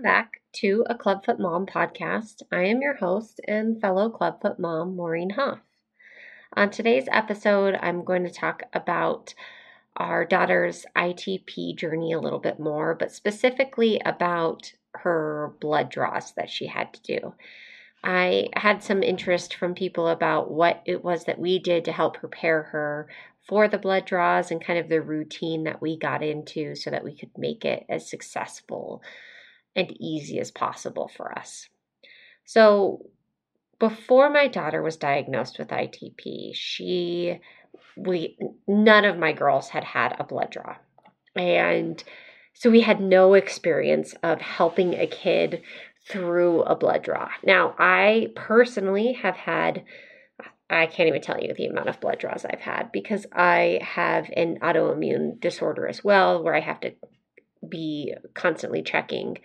welcome 0.00 0.12
back 0.14 0.40
to 0.50 0.82
a 0.88 0.94
Clubfoot 0.94 1.38
Mom 1.38 1.66
podcast. 1.66 2.42
I 2.50 2.62
am 2.62 2.80
your 2.80 2.94
host 2.94 3.38
and 3.46 3.78
fellow 3.78 4.08
Clubfoot 4.08 4.58
mom, 4.58 4.96
Maureen 4.96 5.28
Hoff. 5.28 5.58
On 6.56 6.70
today's 6.70 7.06
episode, 7.12 7.78
I'm 7.82 8.02
going 8.02 8.24
to 8.24 8.30
talk 8.30 8.62
about 8.72 9.34
our 9.98 10.24
daughter's 10.24 10.86
ITP 10.96 11.76
journey 11.76 12.14
a 12.14 12.18
little 12.18 12.38
bit 12.38 12.58
more, 12.58 12.94
but 12.94 13.12
specifically 13.12 14.00
about 14.06 14.72
her 14.94 15.52
blood 15.60 15.90
draws 15.90 16.32
that 16.32 16.48
she 16.48 16.66
had 16.68 16.94
to 16.94 17.02
do. 17.02 17.34
I 18.02 18.48
had 18.54 18.82
some 18.82 19.02
interest 19.02 19.54
from 19.54 19.74
people 19.74 20.08
about 20.08 20.50
what 20.50 20.82
it 20.86 21.04
was 21.04 21.24
that 21.24 21.38
we 21.38 21.58
did 21.58 21.84
to 21.84 21.92
help 21.92 22.16
prepare 22.16 22.62
her 22.62 23.06
for 23.46 23.68
the 23.68 23.76
blood 23.76 24.06
draws 24.06 24.50
and 24.50 24.64
kind 24.64 24.78
of 24.78 24.88
the 24.88 25.02
routine 25.02 25.64
that 25.64 25.82
we 25.82 25.98
got 25.98 26.22
into 26.22 26.74
so 26.74 26.88
that 26.88 27.04
we 27.04 27.14
could 27.14 27.36
make 27.36 27.66
it 27.66 27.84
as 27.90 28.08
successful 28.08 29.02
and 29.76 29.94
easy 30.00 30.38
as 30.38 30.50
possible 30.50 31.10
for 31.16 31.36
us. 31.38 31.68
So, 32.44 33.06
before 33.78 34.28
my 34.28 34.46
daughter 34.46 34.82
was 34.82 34.96
diagnosed 34.96 35.58
with 35.58 35.68
ITP, 35.68 36.50
she 36.54 37.40
we 37.96 38.38
none 38.66 39.04
of 39.04 39.18
my 39.18 39.32
girls 39.32 39.70
had 39.70 39.84
had 39.84 40.16
a 40.18 40.24
blood 40.24 40.50
draw. 40.50 40.76
And 41.36 42.02
so 42.52 42.70
we 42.70 42.80
had 42.80 43.00
no 43.00 43.34
experience 43.34 44.14
of 44.22 44.40
helping 44.40 44.94
a 44.94 45.06
kid 45.06 45.62
through 46.08 46.62
a 46.62 46.74
blood 46.76 47.02
draw. 47.02 47.28
Now, 47.44 47.74
I 47.78 48.28
personally 48.34 49.12
have 49.14 49.36
had 49.36 49.84
I 50.68 50.86
can't 50.86 51.08
even 51.08 51.20
tell 51.20 51.40
you 51.40 51.52
the 51.52 51.66
amount 51.66 51.88
of 51.88 52.00
blood 52.00 52.20
draws 52.20 52.44
I've 52.44 52.60
had 52.60 52.92
because 52.92 53.26
I 53.32 53.80
have 53.82 54.30
an 54.36 54.60
autoimmune 54.60 55.40
disorder 55.40 55.88
as 55.88 56.04
well 56.04 56.44
where 56.44 56.54
I 56.54 56.60
have 56.60 56.80
to 56.80 56.92
be 57.66 58.14
constantly 58.34 58.82
checking 58.82 59.38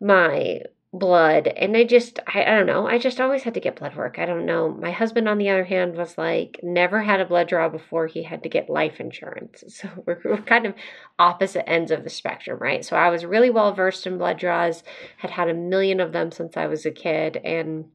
my 0.00 0.60
blood. 0.92 1.46
And 1.46 1.76
I 1.76 1.84
just 1.84 2.20
I, 2.26 2.42
I 2.42 2.56
don't 2.56 2.66
know. 2.66 2.86
I 2.86 2.98
just 2.98 3.20
always 3.20 3.42
had 3.42 3.54
to 3.54 3.60
get 3.60 3.76
blood 3.76 3.96
work. 3.96 4.18
I 4.18 4.26
don't 4.26 4.46
know. 4.46 4.70
My 4.70 4.90
husband 4.90 5.28
on 5.28 5.38
the 5.38 5.50
other 5.50 5.64
hand 5.64 5.96
was 5.96 6.16
like 6.16 6.60
never 6.62 7.02
had 7.02 7.20
a 7.20 7.26
blood 7.26 7.48
draw 7.48 7.68
before. 7.68 8.06
He 8.06 8.22
had 8.22 8.42
to 8.42 8.48
get 8.48 8.70
life 8.70 9.00
insurance. 9.00 9.64
So 9.76 9.88
we're, 10.06 10.20
we're 10.24 10.38
kind 10.38 10.64
of 10.64 10.74
opposite 11.18 11.68
ends 11.68 11.90
of 11.90 12.02
the 12.02 12.10
spectrum 12.10 12.58
right? 12.58 12.84
So 12.84 12.96
I 12.96 13.10
was 13.10 13.26
really 13.26 13.50
well 13.50 13.74
versed 13.74 14.06
in 14.06 14.16
blood 14.16 14.38
draws 14.38 14.82
had 15.18 15.30
had 15.30 15.48
a 15.50 15.54
million 15.54 16.00
of 16.00 16.12
them 16.12 16.32
since 16.32 16.56
I 16.56 16.66
was 16.66 16.86
a 16.86 16.90
kid 16.90 17.36
and 17.44 17.86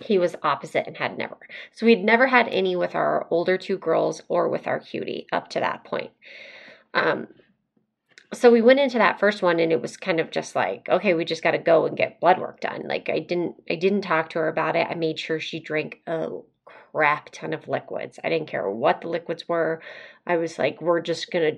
he 0.00 0.18
was 0.18 0.36
opposite 0.42 0.86
and 0.86 0.96
had 0.96 1.16
never. 1.16 1.38
So 1.72 1.86
we'd 1.86 2.04
never 2.04 2.26
had 2.26 2.48
any 2.48 2.76
with 2.76 2.94
our 2.94 3.26
older 3.30 3.56
two 3.56 3.78
girls 3.78 4.20
or 4.28 4.48
with 4.48 4.66
our 4.66 4.80
cutie 4.80 5.26
up 5.32 5.48
to 5.50 5.60
that 5.60 5.84
point. 5.84 6.10
Um, 6.92 7.28
so 8.32 8.50
we 8.50 8.60
went 8.60 8.80
into 8.80 8.98
that 8.98 9.20
first 9.20 9.42
one 9.42 9.60
and 9.60 9.72
it 9.72 9.80
was 9.80 9.96
kind 9.96 10.20
of 10.20 10.30
just 10.30 10.54
like 10.54 10.88
okay 10.88 11.14
we 11.14 11.24
just 11.24 11.42
got 11.42 11.52
to 11.52 11.58
go 11.58 11.86
and 11.86 11.96
get 11.96 12.20
blood 12.20 12.38
work 12.38 12.60
done 12.60 12.82
like 12.86 13.08
i 13.08 13.18
didn't 13.18 13.54
i 13.70 13.74
didn't 13.74 14.02
talk 14.02 14.30
to 14.30 14.38
her 14.38 14.48
about 14.48 14.76
it 14.76 14.86
i 14.88 14.94
made 14.94 15.18
sure 15.18 15.40
she 15.40 15.60
drank 15.60 16.00
a 16.06 16.28
crap 16.64 17.30
ton 17.30 17.52
of 17.52 17.68
liquids 17.68 18.18
i 18.24 18.28
didn't 18.28 18.48
care 18.48 18.68
what 18.68 19.00
the 19.00 19.08
liquids 19.08 19.48
were 19.48 19.80
i 20.26 20.36
was 20.36 20.58
like 20.58 20.80
we're 20.80 21.00
just 21.00 21.30
gonna 21.30 21.52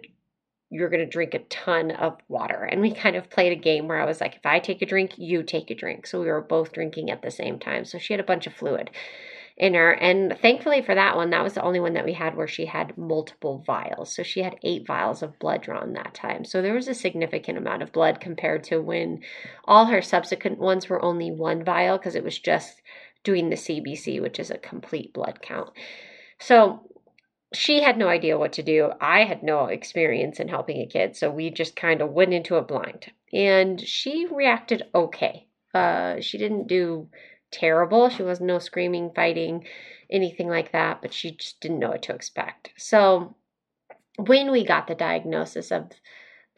you're 0.70 0.90
going 0.90 1.00
to 1.00 1.06
drink 1.06 1.34
a 1.34 1.38
ton 1.38 1.90
of 1.92 2.18
water. 2.28 2.64
And 2.64 2.80
we 2.80 2.92
kind 2.92 3.16
of 3.16 3.30
played 3.30 3.52
a 3.52 3.60
game 3.60 3.88
where 3.88 4.00
I 4.00 4.04
was 4.04 4.20
like, 4.20 4.36
if 4.36 4.44
I 4.44 4.58
take 4.58 4.82
a 4.82 4.86
drink, 4.86 5.12
you 5.16 5.42
take 5.42 5.70
a 5.70 5.74
drink. 5.74 6.06
So 6.06 6.20
we 6.20 6.26
were 6.26 6.42
both 6.42 6.72
drinking 6.72 7.10
at 7.10 7.22
the 7.22 7.30
same 7.30 7.58
time. 7.58 7.84
So 7.84 7.98
she 7.98 8.12
had 8.12 8.20
a 8.20 8.24
bunch 8.24 8.46
of 8.46 8.52
fluid 8.52 8.90
in 9.58 9.74
her. 9.74 9.90
And 9.92 10.38
thankfully 10.40 10.82
for 10.82 10.94
that 10.94 11.16
one, 11.16 11.30
that 11.30 11.42
was 11.42 11.54
the 11.54 11.62
only 11.62 11.80
one 11.80 11.94
that 11.94 12.04
we 12.04 12.12
had 12.12 12.36
where 12.36 12.46
she 12.46 12.66
had 12.66 12.96
multiple 12.96 13.64
vials. 13.66 14.14
So 14.14 14.22
she 14.22 14.40
had 14.40 14.56
eight 14.62 14.86
vials 14.86 15.22
of 15.22 15.38
blood 15.40 15.62
drawn 15.62 15.92
that 15.94 16.14
time. 16.14 16.44
So 16.44 16.62
there 16.62 16.74
was 16.74 16.86
a 16.86 16.94
significant 16.94 17.58
amount 17.58 17.82
of 17.82 17.92
blood 17.92 18.20
compared 18.20 18.62
to 18.64 18.80
when 18.80 19.20
all 19.64 19.86
her 19.86 20.00
subsequent 20.00 20.58
ones 20.58 20.88
were 20.88 21.04
only 21.04 21.32
one 21.32 21.64
vial 21.64 21.98
because 21.98 22.14
it 22.14 22.22
was 22.22 22.38
just 22.38 22.80
doing 23.24 23.50
the 23.50 23.56
CBC, 23.56 24.22
which 24.22 24.38
is 24.38 24.52
a 24.52 24.58
complete 24.58 25.12
blood 25.12 25.40
count. 25.42 25.70
So 26.38 26.88
she 27.52 27.82
had 27.82 27.98
no 27.98 28.06
idea 28.06 28.38
what 28.38 28.52
to 28.54 28.62
do. 28.62 28.92
I 29.00 29.24
had 29.24 29.42
no 29.42 29.66
experience 29.66 30.38
in 30.38 30.46
helping 30.46 30.80
a 30.80 30.86
kid, 30.86 31.16
so 31.16 31.30
we 31.30 31.50
just 31.50 31.74
kind 31.74 32.00
of 32.00 32.10
went 32.10 32.32
into 32.32 32.54
a 32.54 32.62
blind. 32.62 33.10
And 33.32 33.80
she 33.80 34.26
reacted 34.26 34.84
okay. 34.94 35.48
Uh, 35.74 36.20
she 36.20 36.38
didn't 36.38 36.68
do 36.68 37.08
terrible. 37.50 38.08
She 38.08 38.22
was 38.22 38.40
no 38.40 38.58
screaming, 38.58 39.10
fighting, 39.14 39.66
anything 40.10 40.48
like 40.48 40.72
that, 40.72 41.02
but 41.02 41.12
she 41.12 41.32
just 41.32 41.60
didn't 41.60 41.78
know 41.78 41.90
what 41.90 42.02
to 42.02 42.14
expect. 42.14 42.70
So 42.76 43.36
when 44.16 44.50
we 44.50 44.64
got 44.64 44.86
the 44.86 44.94
diagnosis 44.94 45.70
of 45.70 45.90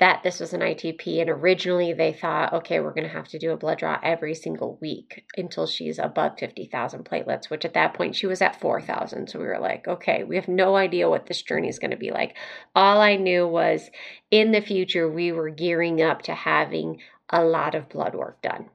that 0.00 0.23
this 0.23 0.41
was 0.41 0.55
an 0.55 0.62
ITP. 0.62 1.21
And 1.21 1.31
originally 1.31 1.93
they 1.93 2.12
thought, 2.12 2.53
okay, 2.55 2.81
we're 2.81 2.95
going 2.95 3.06
to 3.06 3.12
have 3.12 3.29
to 3.29 3.39
do 3.39 3.53
a 3.53 3.56
blood 3.56 3.79
draw 3.79 4.00
every 4.03 4.34
single 4.34 4.79
week 4.81 5.25
until 5.37 5.67
she's 5.67 5.99
above 5.99 6.39
50,000 6.39 7.05
platelets, 7.05 7.50
which 7.50 7.67
at 7.67 7.75
that 7.75 7.95
point 7.95 8.17
she 8.17 8.27
was 8.27 8.41
at 8.41 8.59
4,000. 8.59 9.29
So 9.29 9.39
we 9.39 9.45
were 9.45 9.61
like, 9.61 9.87
okay, 9.87 10.25
we 10.25 10.37
have 10.37 10.49
no 10.49 10.75
idea 10.75 11.09
what 11.09 11.27
this 11.27 11.43
journey 11.43 11.69
is 11.69 11.79
going 11.79 11.91
to 11.91 11.99
be 11.99 12.11
like. 12.11 12.34
All 12.75 13.00
I 13.00 13.17
knew 13.17 13.47
was 13.47 13.91
in 14.31 14.53
the 14.53 14.62
future, 14.62 15.09
we 15.09 15.33
were 15.33 15.50
gearing 15.50 16.00
up 16.00 16.23
to 16.23 16.34
having 16.34 17.00
a 17.29 17.45
lot 17.45 17.75
of 17.75 17.91
blood 17.91 18.15
work 18.15 18.41
done. 18.41 18.71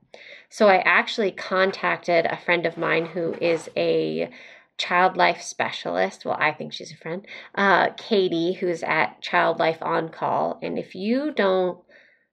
So 0.49 0.67
I 0.67 0.77
actually 0.77 1.31
contacted 1.31 2.25
a 2.25 2.37
friend 2.37 2.65
of 2.65 2.77
mine 2.77 3.07
who 3.07 3.33
is 3.41 3.69
a 3.75 4.29
child 4.77 5.17
life 5.17 5.41
specialist. 5.41 6.25
Well, 6.25 6.37
I 6.39 6.51
think 6.51 6.73
she's 6.73 6.91
a 6.91 6.97
friend, 6.97 7.25
uh, 7.55 7.89
Katie, 7.97 8.53
who's 8.53 8.83
at 8.83 9.21
Child 9.21 9.59
Life 9.59 9.81
On 9.81 10.09
Call. 10.09 10.59
And 10.61 10.77
if 10.77 10.95
you 10.95 11.31
don't 11.31 11.79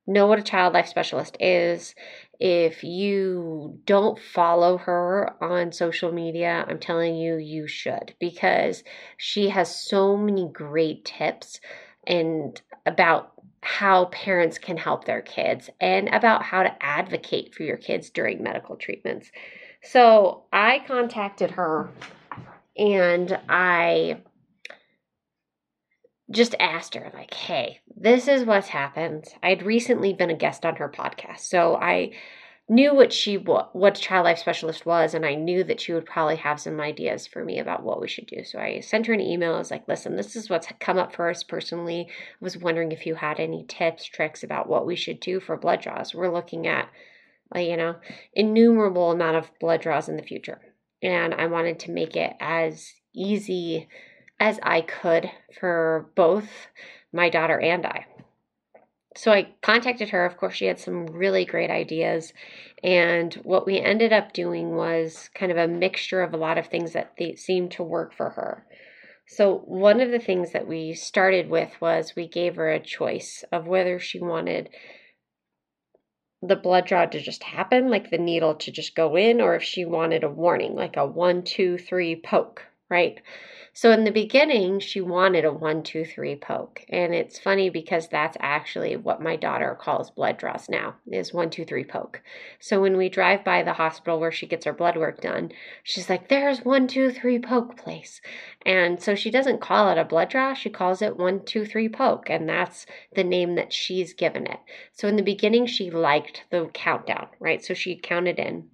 know 0.06 0.26
what 0.26 0.38
a 0.38 0.42
child 0.42 0.74
life 0.74 0.88
specialist 0.88 1.36
is, 1.38 1.94
if 2.40 2.82
you 2.82 3.78
don't 3.86 4.18
follow 4.18 4.76
her 4.78 5.32
on 5.40 5.70
social 5.70 6.10
media, 6.10 6.64
I'm 6.68 6.80
telling 6.80 7.14
you, 7.14 7.36
you 7.36 7.68
should 7.68 8.14
because 8.18 8.82
she 9.16 9.50
has 9.50 9.74
so 9.74 10.16
many 10.16 10.50
great 10.52 11.04
tips 11.04 11.60
and 12.04 12.60
about 12.84 13.31
how 13.62 14.06
parents 14.06 14.58
can 14.58 14.76
help 14.76 15.04
their 15.04 15.22
kids 15.22 15.70
and 15.80 16.08
about 16.08 16.42
how 16.42 16.64
to 16.64 16.76
advocate 16.84 17.54
for 17.54 17.62
your 17.62 17.76
kids 17.76 18.10
during 18.10 18.42
medical 18.42 18.76
treatments. 18.76 19.30
So 19.82 20.44
I 20.52 20.82
contacted 20.86 21.52
her 21.52 21.90
and 22.76 23.38
I 23.48 24.20
just 26.30 26.54
asked 26.58 26.94
her, 26.94 27.10
like, 27.14 27.34
hey, 27.34 27.80
this 27.96 28.26
is 28.26 28.44
what's 28.44 28.68
happened. 28.68 29.26
I'd 29.42 29.62
recently 29.62 30.12
been 30.12 30.30
a 30.30 30.36
guest 30.36 30.64
on 30.64 30.76
her 30.76 30.88
podcast, 30.88 31.40
so 31.40 31.76
I 31.76 32.12
knew 32.68 32.94
what 32.94 33.12
she 33.12 33.34
what 33.36 33.94
child 33.94 34.24
life 34.24 34.38
specialist 34.38 34.86
was 34.86 35.14
and 35.14 35.26
i 35.26 35.34
knew 35.34 35.64
that 35.64 35.80
she 35.80 35.92
would 35.92 36.06
probably 36.06 36.36
have 36.36 36.60
some 36.60 36.80
ideas 36.80 37.26
for 37.26 37.44
me 37.44 37.58
about 37.58 37.82
what 37.82 38.00
we 38.00 38.08
should 38.08 38.26
do. 38.26 38.44
So 38.44 38.58
i 38.58 38.80
sent 38.80 39.06
her 39.06 39.12
an 39.12 39.20
email. 39.20 39.54
I 39.54 39.58
was 39.58 39.70
like 39.70 39.86
listen 39.88 40.16
this 40.16 40.36
is 40.36 40.48
what's 40.48 40.68
come 40.80 40.98
up 40.98 41.14
for 41.14 41.28
us 41.28 41.42
personally. 41.42 42.06
I 42.08 42.12
was 42.40 42.56
wondering 42.56 42.92
if 42.92 43.04
you 43.04 43.16
had 43.16 43.40
any 43.40 43.64
tips 43.66 44.04
tricks 44.04 44.42
about 44.42 44.68
what 44.68 44.86
we 44.86 44.96
should 44.96 45.20
do 45.20 45.40
for 45.40 45.56
blood 45.56 45.82
draws. 45.82 46.14
We're 46.14 46.32
looking 46.32 46.66
at 46.66 46.88
you 47.54 47.76
know 47.76 47.96
innumerable 48.32 49.10
amount 49.10 49.36
of 49.36 49.50
blood 49.60 49.82
draws 49.82 50.08
in 50.08 50.16
the 50.16 50.22
future. 50.22 50.60
And 51.02 51.34
I 51.34 51.46
wanted 51.46 51.80
to 51.80 51.90
make 51.90 52.14
it 52.14 52.34
as 52.38 52.92
easy 53.14 53.88
as 54.38 54.60
I 54.62 54.82
could 54.82 55.30
for 55.58 56.10
both 56.14 56.48
my 57.12 57.28
daughter 57.28 57.58
and 57.58 57.84
I. 57.84 58.06
So 59.16 59.30
I 59.30 59.48
contacted 59.60 60.10
her. 60.10 60.24
Of 60.24 60.36
course, 60.36 60.54
she 60.54 60.66
had 60.66 60.78
some 60.78 61.06
really 61.06 61.44
great 61.44 61.70
ideas. 61.70 62.32
And 62.82 63.34
what 63.34 63.66
we 63.66 63.78
ended 63.78 64.12
up 64.12 64.32
doing 64.32 64.74
was 64.74 65.28
kind 65.34 65.52
of 65.52 65.58
a 65.58 65.68
mixture 65.68 66.22
of 66.22 66.32
a 66.32 66.38
lot 66.38 66.58
of 66.58 66.66
things 66.66 66.92
that 66.94 67.14
seemed 67.36 67.72
to 67.72 67.82
work 67.82 68.14
for 68.14 68.30
her. 68.30 68.66
So, 69.26 69.58
one 69.66 70.00
of 70.00 70.10
the 70.10 70.18
things 70.18 70.52
that 70.52 70.66
we 70.66 70.94
started 70.94 71.48
with 71.48 71.80
was 71.80 72.16
we 72.16 72.26
gave 72.26 72.56
her 72.56 72.70
a 72.70 72.80
choice 72.80 73.44
of 73.52 73.66
whether 73.66 73.98
she 73.98 74.20
wanted 74.20 74.70
the 76.42 76.56
blood 76.56 76.86
draw 76.86 77.06
to 77.06 77.20
just 77.20 77.44
happen, 77.44 77.88
like 77.88 78.10
the 78.10 78.18
needle 78.18 78.56
to 78.56 78.72
just 78.72 78.96
go 78.96 79.16
in, 79.16 79.40
or 79.40 79.54
if 79.54 79.62
she 79.62 79.84
wanted 79.84 80.24
a 80.24 80.28
warning, 80.28 80.74
like 80.74 80.96
a 80.96 81.06
one, 81.06 81.42
two, 81.44 81.78
three 81.78 82.16
poke, 82.16 82.66
right? 82.92 83.18
So 83.74 83.90
in 83.90 84.04
the 84.04 84.10
beginning, 84.10 84.80
she 84.80 85.00
wanted 85.00 85.46
a 85.46 85.52
one, 85.52 85.82
two, 85.82 86.04
three 86.04 86.36
poke. 86.36 86.84
And 86.90 87.14
it's 87.14 87.38
funny 87.38 87.70
because 87.70 88.06
that's 88.06 88.36
actually 88.38 88.96
what 88.96 89.22
my 89.22 89.34
daughter 89.34 89.74
calls 89.80 90.10
blood 90.10 90.36
draws 90.36 90.68
now 90.68 90.96
is 91.10 91.32
one, 91.32 91.48
two, 91.48 91.64
three 91.64 91.84
poke. 91.84 92.20
So 92.60 92.82
when 92.82 92.98
we 92.98 93.08
drive 93.08 93.44
by 93.44 93.62
the 93.62 93.72
hospital 93.72 94.20
where 94.20 94.30
she 94.30 94.46
gets 94.46 94.66
her 94.66 94.74
blood 94.74 94.98
work 94.98 95.22
done, 95.22 95.52
she's 95.82 96.10
like, 96.10 96.28
there's 96.28 96.66
one, 96.66 96.86
two, 96.86 97.10
three 97.10 97.38
poke 97.38 97.78
place. 97.78 98.20
And 98.66 99.02
so 99.02 99.14
she 99.14 99.30
doesn't 99.30 99.62
call 99.62 99.88
it 99.88 99.96
a 99.96 100.04
blood 100.04 100.28
draw, 100.28 100.52
she 100.52 100.68
calls 100.68 101.00
it 101.00 101.16
one, 101.16 101.42
two, 101.42 101.64
three 101.64 101.88
poke. 101.88 102.28
And 102.28 102.46
that's 102.46 102.84
the 103.14 103.24
name 103.24 103.54
that 103.54 103.72
she's 103.72 104.12
given 104.12 104.46
it. 104.46 104.60
So 104.92 105.08
in 105.08 105.16
the 105.16 105.22
beginning, 105.22 105.64
she 105.64 105.90
liked 105.90 106.44
the 106.50 106.68
countdown, 106.74 107.28
right? 107.40 107.64
So 107.64 107.72
she 107.72 107.96
counted 107.96 108.38
in. 108.38 108.68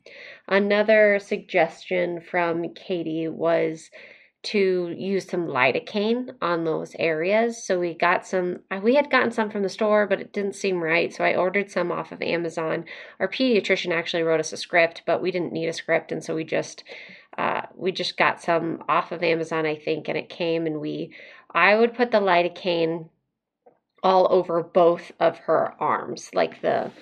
Another 0.49 1.19
suggestion 1.19 2.21
from 2.21 2.73
Katie 2.75 3.29
was 3.29 3.91
to 4.45 4.95
use 4.97 5.29
some 5.29 5.47
lidocaine 5.47 6.31
on 6.41 6.65
those 6.65 6.95
areas. 6.99 7.67
So 7.67 7.79
we 7.79 7.93
got 7.93 8.27
some, 8.27 8.61
we 8.83 8.95
had 8.95 9.11
gotten 9.11 9.31
some 9.31 9.51
from 9.51 9.63
the 9.63 9.69
store, 9.69 10.07
but 10.07 10.21
it 10.21 10.33
didn't 10.33 10.55
seem 10.55 10.83
right. 10.83 11.13
So 11.13 11.25
I 11.25 11.35
ordered 11.35 11.71
some 11.71 11.93
off 11.93 12.13
of 12.13 12.23
Amazon. 12.23 12.85
Our 13.21 13.29
pediatrician 13.29 13.93
actually 13.93 14.23
wrote 14.23 14.41
us 14.41 14.53
a 14.53 14.57
script, 14.57 15.03
but 15.07 15.21
we 15.21 15.31
didn't 15.33 15.53
need 15.53 15.69
a 15.69 15.73
script. 15.73 16.13
And 16.13 16.25
so 16.25 16.35
we 16.35 16.45
just, 16.45 16.85
uh, 17.37 17.63
we 17.75 17.93
just 17.93 18.17
got 18.17 18.41
some 18.41 18.85
off 18.89 19.13
of 19.13 19.23
Amazon, 19.23 19.67
I 19.67 19.77
think, 19.77 20.09
and 20.09 20.17
it 20.17 20.29
came 20.29 20.67
and 20.67 20.81
we, 20.81 21.15
I 21.53 21.77
would 21.77 21.95
put 21.95 22.11
the 22.11 22.21
lidocaine 22.21 23.11
all 24.03 24.29
over 24.31 24.63
both 24.63 25.11
of 25.19 25.39
her 25.41 25.75
arms, 25.81 26.31
like 26.33 26.63
the, 26.63 26.93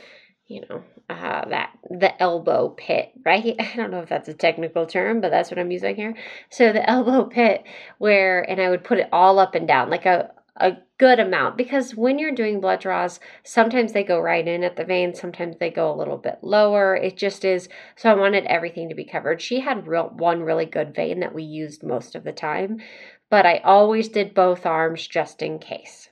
you 0.46 0.62
know, 0.68 0.82
uh, 1.08 1.48
that 1.48 1.70
the 1.90 2.20
elbow 2.20 2.70
pit, 2.70 3.12
right? 3.24 3.54
I 3.60 3.72
don't 3.76 3.90
know 3.90 4.00
if 4.00 4.08
that's 4.08 4.28
a 4.28 4.34
technical 4.34 4.86
term, 4.86 5.20
but 5.20 5.30
that's 5.30 5.50
what 5.50 5.58
I'm 5.58 5.70
using 5.70 5.96
here. 5.96 6.14
So 6.50 6.72
the 6.72 6.88
elbow 6.90 7.24
pit, 7.24 7.64
where, 7.98 8.42
and 8.48 8.60
I 8.60 8.70
would 8.70 8.84
put 8.84 8.98
it 8.98 9.08
all 9.12 9.38
up 9.38 9.54
and 9.54 9.68
down, 9.68 9.90
like 9.90 10.06
a 10.06 10.30
a 10.58 10.76
good 10.98 11.20
amount 11.20 11.56
because 11.56 11.94
when 11.94 12.18
you're 12.18 12.34
doing 12.34 12.60
blood 12.60 12.80
draws, 12.80 13.20
sometimes 13.44 13.92
they 13.92 14.02
go 14.02 14.18
right 14.18 14.46
in 14.46 14.64
at 14.64 14.76
the 14.76 14.84
vein, 14.84 15.14
sometimes 15.14 15.56
they 15.58 15.70
go 15.70 15.92
a 15.92 15.96
little 15.96 16.16
bit 16.16 16.38
lower. 16.42 16.96
It 16.96 17.16
just 17.16 17.44
is. 17.44 17.68
So 17.96 18.10
I 18.10 18.14
wanted 18.14 18.46
everything 18.46 18.88
to 18.88 18.94
be 18.94 19.04
covered. 19.04 19.42
She 19.42 19.60
had 19.60 19.86
real 19.86 20.08
one 20.16 20.42
really 20.42 20.66
good 20.66 20.94
vein 20.94 21.20
that 21.20 21.34
we 21.34 21.42
used 21.42 21.82
most 21.82 22.14
of 22.14 22.24
the 22.24 22.32
time, 22.32 22.78
but 23.28 23.44
I 23.44 23.58
always 23.58 24.08
did 24.08 24.34
both 24.34 24.64
arms 24.64 25.06
just 25.06 25.42
in 25.42 25.58
case. 25.58 26.08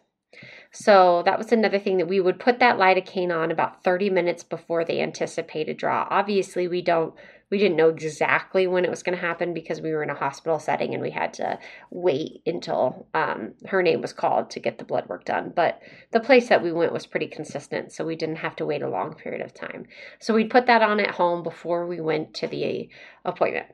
So 0.76 1.23
that 1.25 1.38
was 1.38 1.53
another 1.53 1.79
thing 1.79 1.99
that 1.99 2.09
we 2.09 2.21
would 2.21 2.41
put 2.41 2.59
that 2.59 2.79
lidocaine 2.79 3.32
on 3.32 3.53
about 3.53 3.85
30 3.85 4.11
minutes 4.11 4.43
before 4.43 4.85
the 4.85 5.00
anticipated 5.00 5.76
draw. 5.76 6.09
Obviously, 6.11 6.67
we 6.67 6.82
don't 6.82 7.15
we 7.49 7.59
didn't 7.59 7.76
know 7.76 7.91
exactly 7.91 8.67
when 8.67 8.85
it 8.85 8.91
was 8.91 9.05
going 9.05 9.17
to 9.17 9.25
happen 9.25 9.55
because 9.55 9.81
we 9.81 9.93
were 9.93 10.03
in 10.03 10.11
a 10.11 10.15
hospital 10.15 10.59
setting 10.59 10.93
and 10.93 11.00
we 11.00 11.12
had 11.12 11.32
to 11.35 11.61
wait 11.91 12.43
until 12.47 13.06
um, 13.15 13.53
her 13.67 13.81
name 13.82 14.00
was 14.00 14.12
called 14.12 14.50
to 14.50 14.59
get 14.59 14.79
the 14.79 14.85
blood 14.85 15.09
work 15.09 15.25
done. 15.25 15.53
But 15.55 15.81
the 16.11 16.19
place 16.19 16.49
that 16.49 16.65
we 16.65 16.73
went 16.73 16.93
was 16.93 17.06
pretty 17.06 17.29
consistent, 17.29 17.93
so 17.93 18.05
we 18.05 18.17
didn't 18.17 18.37
have 18.37 18.56
to 18.56 18.67
wait 18.67 18.82
a 18.82 18.88
long 18.88 19.15
period 19.15 19.43
of 19.43 19.55
time. 19.55 19.87
So 20.19 20.35
we'd 20.35 20.50
put 20.50 20.67
that 20.67 20.82
on 20.82 20.99
at 20.99 21.12
home 21.12 21.44
before 21.44 21.87
we 21.87 22.00
went 22.00 22.35
to 22.35 22.49
the 22.49 22.88
appointment. 23.25 23.67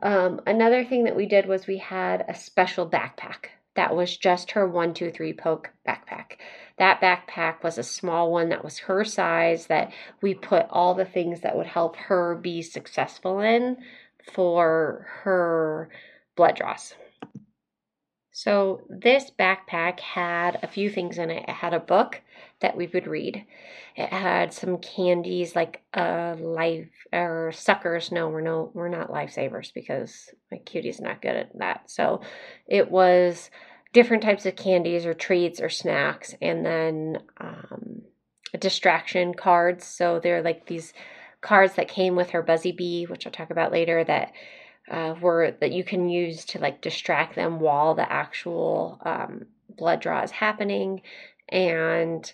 Um, 0.00 0.40
another 0.46 0.84
thing 0.84 1.02
that 1.04 1.16
we 1.16 1.26
did 1.26 1.46
was 1.46 1.66
we 1.66 1.78
had 1.78 2.24
a 2.28 2.34
special 2.36 2.88
backpack 2.88 3.46
that 3.80 3.96
was 3.96 4.14
just 4.14 4.50
her 4.50 4.68
one, 4.68 4.92
two, 4.92 5.10
three 5.10 5.32
poke 5.32 5.70
backpack. 5.88 6.32
That 6.76 7.00
backpack 7.00 7.62
was 7.62 7.78
a 7.78 7.82
small 7.82 8.30
one 8.30 8.50
that 8.50 8.62
was 8.62 8.76
her 8.80 9.06
size 9.06 9.68
that 9.68 9.90
we 10.20 10.34
put 10.34 10.66
all 10.68 10.92
the 10.92 11.06
things 11.06 11.40
that 11.40 11.56
would 11.56 11.66
help 11.66 11.96
her 11.96 12.34
be 12.34 12.60
successful 12.60 13.40
in 13.40 13.78
for 14.34 15.06
her 15.22 15.88
blood 16.36 16.56
draws. 16.56 16.92
So 18.32 18.82
this 18.88 19.30
backpack 19.38 20.00
had 20.00 20.58
a 20.62 20.68
few 20.68 20.88
things 20.88 21.18
in 21.18 21.30
it. 21.30 21.44
It 21.48 21.54
had 21.54 21.74
a 21.74 21.80
book 21.80 22.20
that 22.60 22.76
we 22.76 22.86
would 22.86 23.06
read. 23.06 23.44
It 23.96 24.08
had 24.08 24.52
some 24.52 24.78
candies 24.78 25.56
like 25.56 25.82
uh 25.94 26.36
life 26.38 26.88
or 27.12 27.52
suckers. 27.54 28.12
No, 28.12 28.28
we're 28.28 28.40
no 28.40 28.70
we're 28.72 28.88
not 28.88 29.10
lifesavers 29.10 29.74
because 29.74 30.30
my 30.50 30.58
cutie's 30.58 31.00
not 31.00 31.20
good 31.20 31.36
at 31.36 31.58
that. 31.58 31.90
So 31.90 32.22
it 32.66 32.90
was 32.90 33.50
different 33.92 34.22
types 34.22 34.46
of 34.46 34.56
candies 34.56 35.06
or 35.06 35.14
treats 35.14 35.60
or 35.60 35.68
snacks, 35.68 36.34
and 36.40 36.64
then 36.64 37.18
um, 37.38 38.02
distraction 38.58 39.34
cards. 39.34 39.84
So 39.84 40.20
they're 40.20 40.42
like 40.42 40.66
these 40.66 40.92
cards 41.40 41.74
that 41.74 41.88
came 41.88 42.16
with 42.16 42.30
her 42.30 42.42
Buzzy 42.42 42.72
Bee, 42.72 43.06
which 43.06 43.26
I'll 43.26 43.32
talk 43.32 43.50
about 43.50 43.72
later. 43.72 44.04
That 44.04 44.32
uh, 44.90 45.14
were 45.20 45.56
that 45.60 45.72
you 45.72 45.84
can 45.84 46.08
use 46.08 46.44
to 46.46 46.58
like 46.58 46.80
distract 46.80 47.34
them 47.34 47.60
while 47.60 47.94
the 47.94 48.10
actual 48.10 49.00
um, 49.04 49.46
blood 49.68 50.00
draw 50.00 50.22
is 50.22 50.30
happening, 50.30 51.02
and 51.48 52.32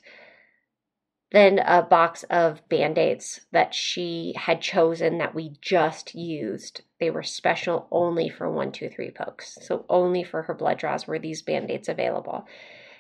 then 1.32 1.58
a 1.58 1.82
box 1.82 2.24
of 2.30 2.66
band 2.68 2.98
aids 2.98 3.40
that 3.50 3.74
she 3.74 4.32
had 4.36 4.60
chosen 4.60 5.18
that 5.18 5.34
we 5.34 5.56
just 5.60 6.14
used. 6.14 6.82
They 7.00 7.10
were 7.10 7.24
special 7.24 7.88
only 7.90 8.28
for 8.28 8.50
one, 8.50 8.70
two, 8.70 8.88
three 8.88 9.10
pokes. 9.10 9.58
So 9.62 9.84
only 9.88 10.22
for 10.22 10.42
her 10.42 10.54
blood 10.54 10.78
draws 10.78 11.06
were 11.06 11.18
these 11.18 11.42
band 11.42 11.70
aids 11.70 11.88
available. 11.88 12.46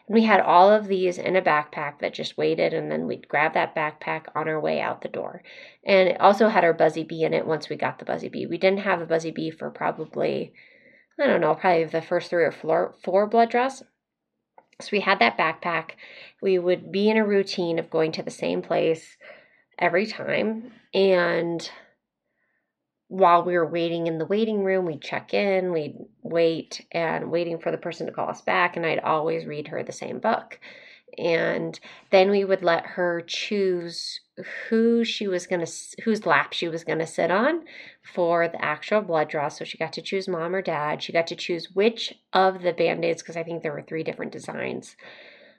And 0.08 0.14
we 0.14 0.24
had 0.24 0.40
all 0.40 0.70
of 0.70 0.88
these 0.88 1.18
in 1.18 1.36
a 1.36 1.42
backpack 1.42 2.00
that 2.00 2.14
just 2.14 2.36
waited, 2.36 2.74
and 2.74 2.90
then 2.90 3.06
we'd 3.06 3.28
grab 3.28 3.54
that 3.54 3.74
backpack 3.74 4.26
on 4.34 4.48
our 4.48 4.60
way 4.60 4.80
out 4.80 5.02
the 5.02 5.08
door. 5.08 5.42
And 5.84 6.08
it 6.08 6.20
also 6.20 6.48
had 6.48 6.64
our 6.64 6.74
Buzzy 6.74 7.04
Bee 7.04 7.22
in 7.22 7.32
it 7.32 7.46
once 7.46 7.68
we 7.68 7.76
got 7.76 7.98
the 8.00 8.04
Buzzy 8.04 8.28
Bee. 8.28 8.46
We 8.46 8.58
didn't 8.58 8.80
have 8.80 8.98
the 9.00 9.06
Buzzy 9.06 9.30
Bee 9.30 9.50
for 9.50 9.70
probably, 9.70 10.52
I 11.20 11.26
don't 11.26 11.40
know, 11.40 11.54
probably 11.54 11.84
the 11.84 12.02
first 12.02 12.30
three 12.30 12.44
or 12.44 12.52
four, 12.52 12.94
four 13.04 13.28
blood 13.28 13.50
draws. 13.50 13.82
So 14.80 14.90
we 14.92 15.00
had 15.00 15.20
that 15.20 15.38
backpack. 15.38 15.92
We 16.42 16.58
would 16.58 16.92
be 16.92 17.08
in 17.08 17.16
a 17.16 17.26
routine 17.26 17.78
of 17.78 17.90
going 17.90 18.12
to 18.12 18.22
the 18.22 18.30
same 18.30 18.60
place 18.60 19.16
every 19.78 20.06
time. 20.06 20.72
And 20.92 21.68
while 23.08 23.44
we 23.44 23.54
were 23.54 23.70
waiting 23.70 24.06
in 24.06 24.18
the 24.18 24.26
waiting 24.26 24.64
room, 24.64 24.84
we'd 24.84 25.00
check 25.00 25.32
in, 25.32 25.72
we'd 25.72 25.96
wait 26.22 26.84
and 26.92 27.30
waiting 27.30 27.58
for 27.58 27.70
the 27.70 27.78
person 27.78 28.06
to 28.06 28.12
call 28.12 28.28
us 28.28 28.42
back. 28.42 28.76
And 28.76 28.84
I'd 28.84 28.98
always 28.98 29.46
read 29.46 29.68
her 29.68 29.82
the 29.82 29.92
same 29.92 30.18
book. 30.18 30.58
And 31.18 31.78
then 32.10 32.30
we 32.30 32.44
would 32.44 32.62
let 32.62 32.86
her 32.86 33.22
choose 33.26 34.20
who 34.68 35.04
she 35.04 35.26
was 35.26 35.46
going 35.46 35.64
to 35.64 35.72
whose 36.04 36.26
lap 36.26 36.52
she 36.52 36.68
was 36.68 36.84
going 36.84 36.98
to 36.98 37.06
sit 37.06 37.30
on 37.30 37.64
for 38.02 38.48
the 38.48 38.62
actual 38.62 39.00
blood 39.00 39.28
draw. 39.28 39.48
So 39.48 39.64
she 39.64 39.78
got 39.78 39.94
to 39.94 40.02
choose 40.02 40.28
mom 40.28 40.54
or 40.54 40.62
dad. 40.62 41.02
She 41.02 41.12
got 41.12 41.26
to 41.28 41.36
choose 41.36 41.70
which 41.74 42.14
of 42.32 42.62
the 42.62 42.72
band-aids 42.72 43.22
because 43.22 43.36
i 43.36 43.42
think 43.42 43.62
there 43.62 43.72
were 43.72 43.82
three 43.82 44.02
different 44.02 44.32
designs 44.32 44.96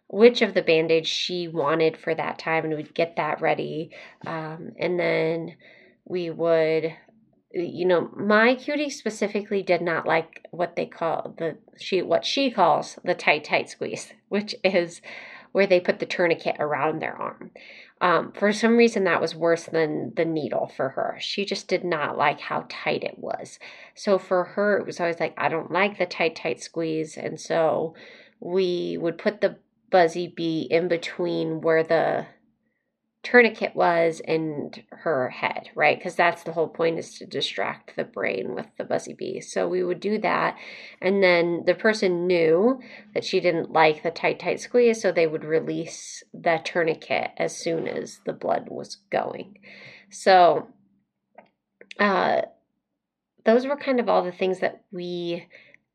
which 0.10 0.42
of 0.42 0.54
the 0.54 0.62
band-aids 0.62 1.08
she 1.08 1.48
wanted 1.48 1.98
for 1.98 2.16
that 2.16 2.40
time 2.40 2.66
and 2.66 2.76
we'd 2.76 2.94
get 2.94 3.18
that 3.18 3.42
ready. 3.42 3.92
Um, 4.26 4.72
and 4.80 5.00
then 5.00 5.58
we 6.06 6.30
would 6.30 6.94
you 7.52 7.86
know 7.86 8.10
my 8.16 8.56
cutie 8.56 8.90
specifically 8.90 9.64
did 9.64 9.82
not 9.82 10.06
like 10.06 10.46
what 10.52 10.76
they 10.76 10.86
call 10.86 11.34
the 11.38 11.58
she 11.78 12.02
what 12.02 12.26
she 12.26 12.52
calls 12.52 13.00
the 13.06 13.16
tight 13.16 13.46
tight 13.46 13.70
squeeze 13.70 14.14
which 14.30 14.54
is 14.64 15.02
where 15.52 15.68
they 15.68 15.80
put 15.80 16.00
the 16.00 16.06
tourniquet 16.06 16.56
around 16.60 17.00
their 17.00 17.16
arm 17.16 17.52
um, 18.00 18.32
for 18.32 18.54
some 18.54 18.78
reason, 18.78 19.06
that 19.06 19.22
was 19.22 19.34
worse 19.34 19.66
than 19.66 20.14
the 20.16 20.26
needle 20.26 20.68
for 20.68 20.90
her. 20.90 21.18
She 21.20 21.46
just 21.46 21.68
did 21.68 21.84
not 21.84 22.18
like 22.18 22.40
how 22.40 22.66
tight 22.70 23.04
it 23.04 23.18
was. 23.18 23.58
So 23.96 24.20
for 24.20 24.44
her, 24.44 24.78
it 24.78 24.86
was 24.86 25.00
always 25.00 25.20
like, 25.20 25.34
I 25.38 25.50
don't 25.50 25.72
like 25.72 25.98
the 25.98 26.06
tight, 26.06 26.36
tight 26.36 26.62
squeeze. 26.62 27.18
And 27.18 27.40
so 27.40 27.96
we 28.40 28.98
would 29.02 29.18
put 29.18 29.42
the 29.42 29.58
Buzzy 29.90 30.28
Bee 30.28 30.68
in 30.70 30.88
between 30.88 31.62
where 31.62 31.84
the 31.84 32.28
tourniquet 33.24 33.76
was 33.76 34.22
and 34.26 34.84
her 34.92 35.30
head, 35.30 35.70
right? 35.76 35.98
Because 35.98 36.16
that's 36.16 36.44
the 36.44 36.52
whole 36.54 36.70
point 36.70 37.00
is 37.00 37.18
to 37.18 37.26
distract 37.26 37.96
the 37.96 38.04
brain 38.04 38.56
with 38.56 38.68
the 38.78 38.84
buzzy 38.84 39.14
bee. 39.14 39.42
So 39.42 39.68
we 39.68 39.84
would 39.84 40.00
do 40.00 40.18
that. 40.20 40.58
And 41.02 41.22
then 41.22 41.64
the 41.66 41.76
person 41.76 42.28
knew 42.28 42.80
that 43.14 43.26
she 43.26 43.40
didn't 43.40 43.72
like 43.72 44.04
the 44.04 44.12
tight, 44.12 44.40
tight 44.40 44.62
squeeze. 44.62 45.02
So 45.02 45.12
they 45.12 45.28
would 45.28 45.44
release 45.44 46.24
the 46.34 46.62
tourniquet 46.64 47.32
as 47.38 47.58
soon 47.58 47.88
as 47.88 48.22
the 48.26 48.34
blood 48.34 48.70
was 48.70 48.98
going. 49.12 49.60
So, 50.10 50.68
uh, 52.00 52.44
those 53.44 53.66
were 53.66 53.78
kind 53.78 54.00
of 54.00 54.10
all 54.10 54.24
the 54.24 54.32
things 54.32 54.60
that 54.60 54.84
we 54.92 55.48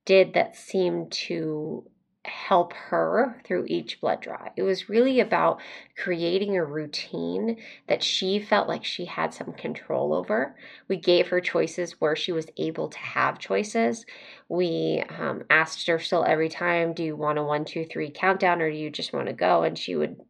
did 0.04 0.34
that 0.34 0.56
seemed 0.56 1.12
to 1.12 1.84
help 2.24 2.72
her 2.72 3.40
through 3.44 3.64
each 3.66 4.00
blood 4.00 4.20
draw. 4.20 4.48
It 4.56 4.62
was 4.62 4.88
really 4.88 5.18
about 5.18 5.60
creating 5.96 6.56
a 6.56 6.64
routine 6.64 7.58
that 7.88 8.02
she 8.02 8.38
felt 8.38 8.68
like 8.68 8.84
she 8.84 9.06
had 9.06 9.34
some 9.34 9.52
control 9.52 10.14
over. 10.14 10.54
We 10.86 10.96
gave 10.96 11.28
her 11.28 11.40
choices 11.40 12.00
where 12.00 12.14
she 12.14 12.30
was 12.30 12.46
able 12.56 12.88
to 12.88 12.98
have 12.98 13.40
choices. 13.40 14.06
We 14.48 15.02
um, 15.18 15.42
asked 15.50 15.88
her 15.88 15.98
still 15.98 16.24
every 16.24 16.48
time, 16.48 16.92
Do 16.92 17.02
you 17.02 17.16
want 17.16 17.38
a 17.38 17.42
one, 17.42 17.64
two, 17.64 17.84
three 17.84 18.10
countdown 18.10 18.62
or 18.62 18.70
do 18.70 18.76
you 18.76 18.90
just 18.90 19.12
want 19.12 19.26
to 19.26 19.32
go? 19.32 19.64
And 19.64 19.76
she 19.76 19.96
would, 19.96 20.20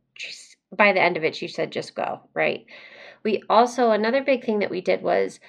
by 0.74 0.92
the 0.92 1.02
end 1.02 1.18
of 1.18 1.24
it, 1.24 1.36
she 1.36 1.48
said, 1.48 1.72
Just 1.72 1.94
go, 1.94 2.22
right? 2.32 2.64
We 3.22 3.42
also, 3.50 3.90
another 3.90 4.22
big 4.22 4.44
thing 4.44 4.60
that 4.60 4.70
we 4.70 4.80
did 4.80 5.02
was 5.02 5.40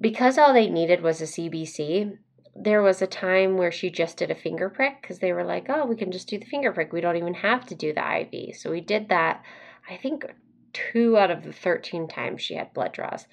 because 0.00 0.38
all 0.38 0.54
they 0.54 0.70
needed 0.70 1.02
was 1.02 1.20
a 1.20 1.24
CBC, 1.24 2.16
there 2.54 2.82
was 2.82 3.00
a 3.00 3.06
time 3.06 3.56
where 3.56 3.72
she 3.72 3.90
just 3.90 4.16
did 4.16 4.30
a 4.30 4.34
finger 4.34 4.68
prick 4.68 5.00
because 5.00 5.18
they 5.20 5.32
were 5.32 5.44
like, 5.44 5.66
oh, 5.68 5.86
we 5.86 5.96
can 5.96 6.10
just 6.10 6.28
do 6.28 6.38
the 6.38 6.46
finger 6.46 6.72
prick. 6.72 6.92
We 6.92 7.00
don't 7.00 7.16
even 7.16 7.34
have 7.34 7.64
to 7.66 7.74
do 7.74 7.92
the 7.92 8.20
IV. 8.20 8.56
So 8.56 8.70
we 8.70 8.80
did 8.80 9.08
that, 9.08 9.42
I 9.88 9.96
think, 9.96 10.24
two 10.72 11.16
out 11.16 11.30
of 11.30 11.42
the 11.42 11.52
13 11.52 12.08
times 12.08 12.42
she 12.42 12.54
had 12.54 12.74
blood 12.74 12.92
draws. 12.92 13.26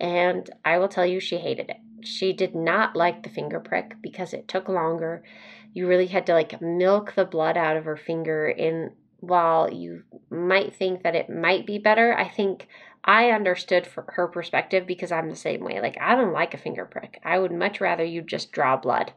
And 0.00 0.48
I 0.64 0.78
will 0.78 0.88
tell 0.88 1.06
you, 1.06 1.18
she 1.18 1.38
hated 1.38 1.70
it. 1.70 1.78
She 2.02 2.32
did 2.32 2.54
not 2.54 2.94
like 2.94 3.22
the 3.22 3.30
finger 3.30 3.58
prick 3.58 3.94
because 4.00 4.32
it 4.32 4.46
took 4.46 4.68
longer. 4.68 5.24
You 5.72 5.88
really 5.88 6.06
had 6.06 6.26
to 6.26 6.34
like 6.34 6.60
milk 6.60 7.14
the 7.14 7.24
blood 7.24 7.56
out 7.56 7.76
of 7.76 7.84
her 7.84 7.96
finger. 7.96 8.46
And 8.48 8.92
while 9.20 9.72
you 9.72 10.04
might 10.30 10.74
think 10.76 11.02
that 11.02 11.16
it 11.16 11.28
might 11.28 11.66
be 11.66 11.78
better, 11.78 12.16
I 12.16 12.28
think 12.28 12.68
I 13.08 13.30
understood 13.30 13.88
her 13.94 14.28
perspective 14.28 14.86
because 14.86 15.10
I'm 15.10 15.30
the 15.30 15.34
same 15.34 15.64
way. 15.64 15.80
Like, 15.80 15.96
I 15.98 16.14
don't 16.14 16.34
like 16.34 16.52
a 16.52 16.58
finger 16.58 16.84
prick. 16.84 17.18
I 17.24 17.38
would 17.38 17.52
much 17.52 17.80
rather 17.80 18.04
you 18.04 18.20
just 18.20 18.52
draw 18.52 18.76
blood. 18.76 19.14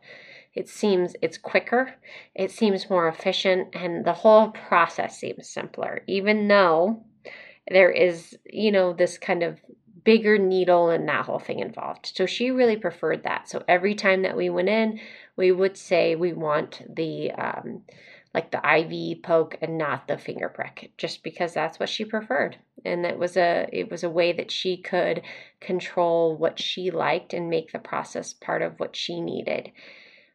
It 0.53 0.69
seems 0.69 1.13
it's 1.21 1.37
quicker, 1.37 1.95
it 2.33 2.51
seems 2.51 2.89
more 2.89 3.09
efficient, 3.09 3.69
and 3.73 4.05
the 4.05 4.13
whole 4.13 4.51
process 4.51 5.19
seems 5.19 5.49
simpler, 5.49 6.03
even 6.07 6.47
though 6.47 7.03
there 7.69 7.91
is, 7.91 8.37
you 8.45 8.71
know, 8.71 8.93
this 8.93 9.17
kind 9.17 9.43
of 9.43 9.59
bigger 10.03 10.37
needle 10.37 10.89
and 10.89 11.07
that 11.07 11.25
whole 11.25 11.39
thing 11.39 11.59
involved. 11.59 12.11
So 12.15 12.25
she 12.25 12.49
really 12.49 12.77
preferred 12.77 13.23
that. 13.23 13.49
So 13.49 13.63
every 13.67 13.93
time 13.93 14.23
that 14.23 14.37
we 14.37 14.49
went 14.49 14.69
in, 14.69 14.99
we 15.35 15.51
would 15.51 15.77
say 15.77 16.15
we 16.15 16.31
want 16.33 16.81
the 16.95 17.31
um, 17.31 17.83
like 18.33 18.51
the 18.51 18.61
IV 18.63 19.23
poke 19.23 19.57
and 19.61 19.77
not 19.77 20.07
the 20.07 20.17
finger 20.17 20.49
prick, 20.49 20.91
just 20.97 21.23
because 21.23 21.53
that's 21.53 21.79
what 21.79 21.89
she 21.89 22.05
preferred. 22.05 22.57
And 22.85 23.05
it 23.05 23.17
was 23.17 23.35
a 23.37 23.67
it 23.71 23.91
was 23.91 24.03
a 24.03 24.09
way 24.09 24.31
that 24.33 24.51
she 24.51 24.77
could 24.77 25.21
control 25.59 26.37
what 26.37 26.59
she 26.59 26.91
liked 26.91 27.33
and 27.33 27.49
make 27.49 27.71
the 27.71 27.79
process 27.79 28.33
part 28.33 28.61
of 28.61 28.79
what 28.79 28.95
she 28.95 29.19
needed. 29.21 29.71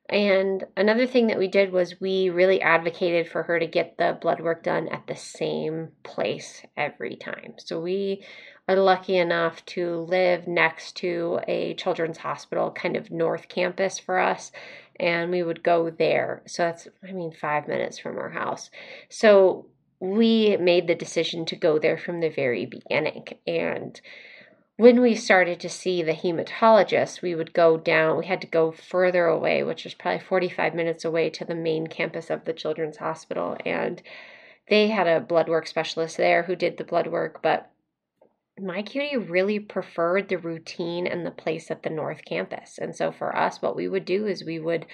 And 0.08 0.64
another 0.76 1.06
thing 1.06 1.26
that 1.28 1.38
we 1.38 1.48
did 1.48 1.72
was 1.72 2.00
we 2.00 2.30
really 2.30 2.60
advocated 2.62 3.28
for 3.28 3.42
her 3.42 3.58
to 3.58 3.66
get 3.66 3.98
the 3.98 4.16
blood 4.20 4.40
work 4.40 4.62
done 4.62 4.88
at 4.88 5.06
the 5.08 5.16
same 5.16 5.88
place 6.04 6.62
every 6.76 7.16
time. 7.16 7.54
So 7.58 7.80
we 7.80 8.24
are 8.68 8.76
lucky 8.76 9.16
enough 9.16 9.64
to 9.66 10.00
live 10.08 10.48
next 10.48 10.96
to 10.96 11.40
a 11.46 11.74
children's 11.74 12.18
hospital, 12.18 12.70
kind 12.72 12.96
of 12.96 13.10
north 13.10 13.48
campus 13.48 13.98
for 13.98 14.18
us, 14.18 14.50
and 14.98 15.30
we 15.30 15.42
would 15.42 15.62
go 15.62 15.90
there. 15.90 16.42
So 16.46 16.64
that's, 16.64 16.88
I 17.06 17.12
mean, 17.12 17.32
five 17.32 17.68
minutes 17.68 17.98
from 17.98 18.18
our 18.18 18.30
house. 18.30 18.70
So 19.08 19.66
we 20.00 20.56
made 20.56 20.88
the 20.88 20.94
decision 20.94 21.44
to 21.46 21.56
go 21.56 21.78
there 21.78 21.96
from 21.96 22.20
the 22.20 22.28
very 22.28 22.66
beginning. 22.66 23.26
And 23.46 24.00
when 24.76 25.00
we 25.00 25.14
started 25.14 25.60
to 25.60 25.68
see 25.68 26.02
the 26.02 26.12
hematologist, 26.12 27.22
we 27.22 27.34
would 27.34 27.54
go 27.54 27.78
down, 27.78 28.18
we 28.18 28.26
had 28.26 28.40
to 28.42 28.46
go 28.46 28.72
further 28.72 29.26
away, 29.26 29.62
which 29.62 29.84
was 29.84 29.94
probably 29.94 30.20
45 30.20 30.74
minutes 30.74 31.04
away 31.04 31.30
to 31.30 31.44
the 31.44 31.54
main 31.54 31.86
campus 31.86 32.30
of 32.30 32.44
the 32.44 32.52
children's 32.52 32.98
hospital. 32.98 33.56
And 33.64 34.02
they 34.68 34.88
had 34.88 35.06
a 35.06 35.20
blood 35.20 35.48
work 35.48 35.66
specialist 35.66 36.16
there 36.16 36.42
who 36.42 36.56
did 36.56 36.76
the 36.76 36.84
blood 36.84 37.06
work, 37.06 37.40
but 37.40 37.70
my 38.58 38.82
cutie 38.82 39.16
really 39.16 39.58
preferred 39.60 40.28
the 40.28 40.38
routine 40.38 41.06
and 41.06 41.26
the 41.26 41.30
place 41.30 41.70
at 41.70 41.82
the 41.82 41.90
North 41.90 42.24
Campus. 42.24 42.78
And 42.78 42.96
so 42.96 43.12
for 43.12 43.36
us, 43.36 43.60
what 43.60 43.76
we 43.76 43.88
would 43.88 44.04
do 44.04 44.26
is 44.26 44.44
we 44.44 44.58
would 44.58 44.86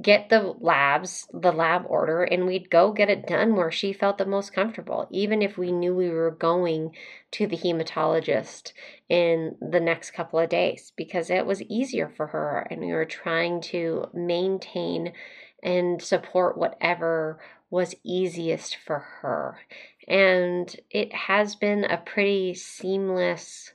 get 0.00 0.28
the 0.28 0.54
labs, 0.58 1.28
the 1.32 1.52
lab 1.52 1.84
order, 1.86 2.24
and 2.24 2.46
we'd 2.46 2.68
go 2.70 2.92
get 2.92 3.08
it 3.08 3.26
done 3.26 3.54
where 3.54 3.70
she 3.70 3.92
felt 3.92 4.18
the 4.18 4.26
most 4.26 4.52
comfortable, 4.52 5.06
even 5.10 5.40
if 5.40 5.56
we 5.56 5.70
knew 5.70 5.94
we 5.94 6.10
were 6.10 6.32
going 6.32 6.90
to 7.30 7.46
the 7.46 7.56
hematologist 7.56 8.72
in 9.08 9.56
the 9.60 9.80
next 9.80 10.10
couple 10.10 10.38
of 10.38 10.48
days, 10.48 10.92
because 10.96 11.30
it 11.30 11.46
was 11.46 11.62
easier 11.62 12.12
for 12.16 12.28
her 12.28 12.66
and 12.70 12.80
we 12.80 12.92
were 12.92 13.04
trying 13.04 13.60
to 13.60 14.06
maintain 14.12 15.12
and 15.62 16.02
support 16.02 16.58
whatever 16.58 17.40
was 17.70 17.94
easiest 18.04 18.76
for 18.76 18.98
her. 18.98 19.58
And 20.06 20.74
it 20.90 21.12
has 21.12 21.56
been 21.56 21.84
a 21.84 21.96
pretty 21.96 22.54
seamless 22.54 23.72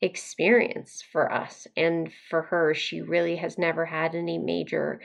experience 0.00 1.02
for 1.12 1.32
us 1.32 1.66
and 1.76 2.12
for 2.28 2.42
her. 2.42 2.74
She 2.74 3.00
really 3.00 3.36
has 3.36 3.58
never 3.58 3.84
had 3.84 4.14
any 4.14 4.38
major 4.38 5.00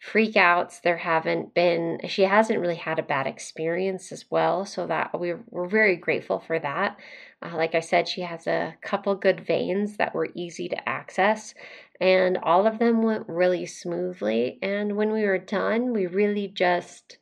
freakouts. 0.00 0.80
There 0.80 0.96
haven't 0.96 1.54
been, 1.54 1.98
she 2.06 2.22
hasn't 2.22 2.60
really 2.60 2.76
had 2.76 3.00
a 3.00 3.02
bad 3.02 3.26
experience 3.26 4.12
as 4.12 4.24
well. 4.30 4.64
So 4.64 4.86
that 4.86 5.18
we're, 5.18 5.42
we're 5.50 5.68
very 5.68 5.96
grateful 5.96 6.38
for 6.38 6.58
that. 6.58 6.96
Uh, 7.42 7.56
like 7.56 7.74
I 7.74 7.80
said, 7.80 8.06
she 8.06 8.20
has 8.22 8.46
a 8.46 8.76
couple 8.80 9.14
good 9.14 9.40
veins 9.40 9.96
that 9.96 10.14
were 10.14 10.30
easy 10.34 10.68
to 10.68 10.88
access, 10.88 11.54
and 12.00 12.38
all 12.38 12.66
of 12.66 12.78
them 12.78 13.02
went 13.02 13.28
really 13.28 13.66
smoothly. 13.66 14.58
And 14.62 14.96
when 14.96 15.12
we 15.12 15.22
were 15.22 15.38
done, 15.38 15.92
we 15.92 16.06
really 16.06 16.48
just 16.48 17.18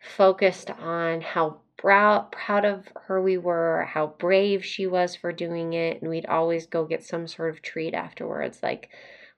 focused 0.00 0.70
on 0.70 1.20
how 1.20 1.60
proud 1.84 2.32
proud 2.32 2.64
of 2.64 2.88
her 3.02 3.20
we 3.20 3.36
were, 3.36 3.86
how 3.92 4.06
brave 4.18 4.64
she 4.64 4.86
was 4.86 5.14
for 5.14 5.32
doing 5.32 5.74
it, 5.74 6.00
and 6.00 6.10
we'd 6.10 6.24
always 6.24 6.66
go 6.66 6.86
get 6.86 7.04
some 7.04 7.28
sort 7.28 7.50
of 7.50 7.60
treat 7.60 7.92
afterwards, 7.92 8.60
like 8.62 8.88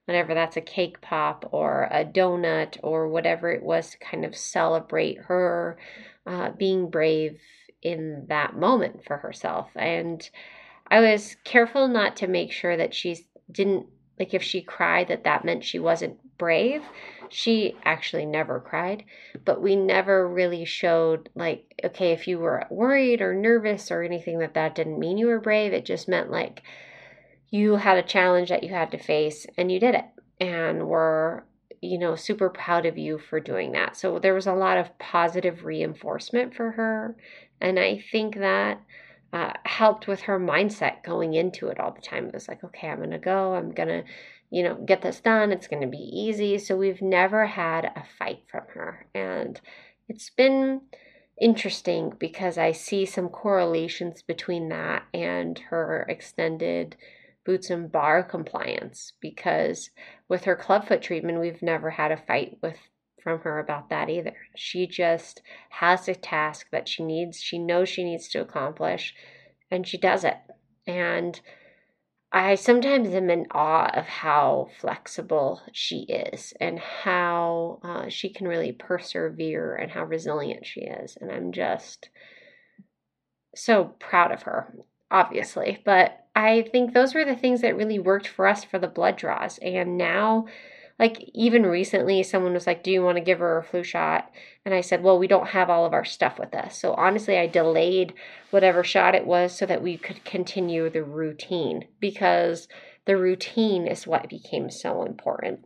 whenever 0.05 0.33
that's 0.33 0.57
a 0.57 0.61
cake 0.61 1.00
pop 1.00 1.49
or 1.50 1.88
a 1.91 2.05
donut 2.05 2.79
or 2.85 3.09
whatever 3.09 3.50
it 3.50 3.65
was 3.65 3.91
to 3.91 3.99
kind 3.99 4.25
of 4.25 4.37
celebrate 4.37 5.19
her 5.19 5.76
uh, 6.25 6.50
being 6.57 6.88
brave 6.88 7.41
in 7.83 8.26
that 8.29 8.55
moment 8.57 9.05
for 9.05 9.17
herself. 9.17 9.69
And 9.75 10.31
I 10.88 11.00
was 11.00 11.37
careful 11.43 11.88
not 11.88 12.15
to 12.19 12.29
make 12.29 12.53
sure 12.53 12.76
that 12.76 12.95
she 12.95 13.26
didn't 13.50 13.87
like 14.18 14.35
if 14.35 14.42
she 14.42 14.61
cried 14.62 15.08
that 15.08 15.25
that 15.25 15.44
meant 15.44 15.64
she 15.64 15.78
wasn't 15.78 16.18
brave 16.38 16.82
she 17.28 17.76
actually 17.85 18.26
never 18.26 18.61
cried. 18.61 19.04
But 19.44 19.62
we 19.62 19.76
never 19.76 20.28
really 20.28 20.64
showed 20.64 21.28
like 21.35 21.80
okay 21.85 22.12
if 22.12 22.26
you 22.26 22.38
were 22.38 22.66
worried 22.70 23.20
or 23.20 23.35
nervous 23.35 23.90
or 23.90 24.02
anything 24.02 24.38
that 24.38 24.54
that 24.54 24.75
didn't 24.75 24.99
mean 24.99 25.18
you 25.18 25.26
were 25.26 25.40
brave. 25.40 25.73
It 25.73 25.85
just 25.85 26.08
meant 26.08 26.30
like 26.30 26.62
you 27.50 27.76
had 27.76 27.99
a 27.99 28.02
challenge 28.02 28.49
that 28.49 28.64
you 28.64 28.70
had 28.70 28.90
to 28.90 28.99
face 28.99 29.46
and 29.56 29.70
you 29.70 29.80
did 29.80 29.94
it 29.94 30.04
and 30.40 30.88
we're 30.88 31.42
you 31.80 31.99
know 31.99 32.16
super 32.16 32.50
proud 32.50 32.87
of 32.87 32.99
you 32.99 33.18
for 33.18 33.40
doing 33.40 33.73
that. 33.73 33.96
So 33.96 34.18
there 34.18 34.35
was 34.35 34.46
a 34.46 34.52
lot 34.52 34.78
of 34.78 34.99
positive 34.99 35.64
reinforcement 35.64 36.54
for 36.54 36.73
her. 36.73 37.16
And 37.61 37.78
i 37.78 38.04
think 38.12 38.37
that 38.37 38.80
uh, 39.33 39.52
helped 39.64 40.06
with 40.06 40.23
her 40.23 40.38
mindset 40.38 41.02
going 41.02 41.35
into 41.35 41.68
it 41.68 41.80
all 41.80 41.92
the 41.92 42.00
time. 42.00 42.26
It 42.26 42.35
was 42.35 42.49
like, 42.49 42.62
okay, 42.64 42.88
I'm 42.88 42.99
going 42.99 43.11
to 43.11 43.18
go. 43.18 43.54
I'm 43.54 43.73
going 43.73 43.88
to, 43.88 44.04
you 44.50 44.62
know, 44.62 44.75
get 44.75 45.02
this 45.02 45.21
done. 45.21 45.52
It's 45.52 45.68
going 45.68 45.83
to 45.83 45.88
be 45.88 45.99
easy. 45.99 46.59
So 46.59 46.76
we've 46.76 47.02
never 47.02 47.47
had 47.47 47.85
a 47.85 48.04
fight 48.18 48.42
from 48.50 48.62
her. 48.75 49.06
And 49.14 49.61
it's 50.09 50.30
been 50.30 50.83
interesting 51.40 52.14
because 52.18 52.56
I 52.56 52.73
see 52.73 53.04
some 53.04 53.28
correlations 53.28 54.23
between 54.23 54.68
that 54.71 55.04
and 55.12 55.59
her 55.71 56.06
extended 56.09 56.97
boots 57.45 57.71
and 57.71 57.92
bar 57.92 58.23
compliance 58.23 59.12
because 59.21 59.90
with 60.28 60.45
her 60.45 60.56
clubfoot 60.56 61.02
treatment 61.02 61.40
we've 61.40 61.62
never 61.62 61.90
had 61.90 62.11
a 62.11 62.16
fight 62.16 62.59
with 62.62 62.76
from 63.26 63.40
her 63.40 63.59
about 63.59 63.88
that 63.88 64.09
either. 64.09 64.37
She 64.54 64.87
just 64.87 65.42
has 65.71 66.06
a 66.06 66.14
task 66.14 66.68
that 66.71 66.88
she 66.88 67.02
needs, 67.02 67.42
she 67.42 67.59
knows 67.59 67.88
she 67.88 68.04
needs 68.04 68.28
to 68.28 68.40
accomplish, 68.40 69.16
and 69.68 69.85
she 69.85 69.99
does 69.99 70.23
it. 70.23 70.37
And 70.87 71.40
I 72.30 72.54
sometimes 72.54 73.09
am 73.09 73.28
in 73.28 73.49
awe 73.50 73.90
of 73.92 74.04
how 74.06 74.68
flexible 74.78 75.61
she 75.73 76.02
is 76.02 76.54
and 76.61 76.78
how 76.78 77.80
uh, 77.83 78.09
she 78.09 78.33
can 78.33 78.47
really 78.47 78.71
persevere 78.71 79.75
and 79.75 79.90
how 79.90 80.04
resilient 80.04 80.64
she 80.64 80.83
is. 80.83 81.18
And 81.21 81.33
I'm 81.33 81.50
just 81.50 82.11
so 83.56 83.97
proud 83.99 84.30
of 84.30 84.42
her, 84.42 84.73
obviously. 85.11 85.83
But 85.85 86.26
I 86.37 86.62
think 86.71 86.95
those 86.95 87.12
were 87.12 87.25
the 87.25 87.35
things 87.35 87.61
that 87.62 87.76
really 87.76 87.99
worked 87.99 88.28
for 88.28 88.47
us 88.47 88.62
for 88.62 88.78
the 88.78 88.87
blood 88.87 89.16
draws. 89.16 89.59
And 89.59 89.99
now 89.99 90.47
like 90.99 91.31
even 91.35 91.65
recently 91.65 92.23
someone 92.23 92.55
was 92.55 92.67
like 92.67 92.83
do 92.83 92.91
you 92.91 93.03
want 93.03 93.17
to 93.17 93.25
give 93.25 93.38
her 93.38 93.59
a 93.59 93.65
flu 93.65 93.83
shot? 93.83 94.31
And 94.65 94.75
i 94.75 94.81
said 94.81 95.03
well 95.03 95.19
we 95.19 95.26
don't 95.26 95.49
have 95.49 95.71
all 95.71 95.85
of 95.85 95.93
our 95.93 96.05
stuff 96.05 96.38
with 96.38 96.55
us. 96.55 96.79
So 96.81 96.95
honestly 96.95 97.38
i 97.38 97.47
delayed 97.47 98.15
whatever 98.50 98.85
shot 98.85 99.15
it 99.15 99.26
was 99.26 99.57
so 99.57 99.67
that 99.67 99.83
we 99.83 99.97
could 99.97 100.25
continue 100.25 100.91
the 100.91 101.05
routine 101.05 101.87
because 102.00 102.69
the 103.07 103.17
routine 103.17 103.87
is 103.87 104.07
what 104.07 104.29
became 104.29 104.71
so 104.71 105.05
important. 105.05 105.65